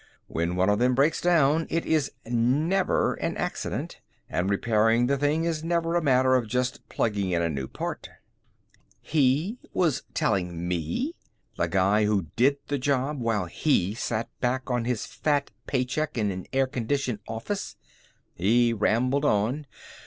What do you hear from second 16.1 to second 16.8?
in an air